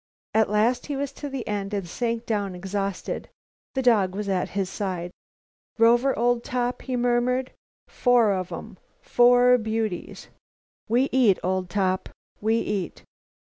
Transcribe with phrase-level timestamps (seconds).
[0.33, 3.29] At last he was to the end and sank down exhausted.
[3.75, 5.11] The dog was at his side.
[5.77, 7.51] "Rover, old top," he murmured,
[7.87, 10.29] "four of em; four beauties!
[10.89, 12.09] We eat, old top!
[12.41, 13.03] We eat!"